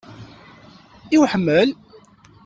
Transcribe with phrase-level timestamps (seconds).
[1.15, 1.69] I uḥemmel?